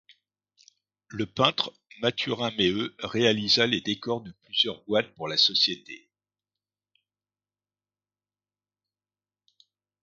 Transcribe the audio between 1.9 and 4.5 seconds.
Mathurin Méheut réalisa les décors de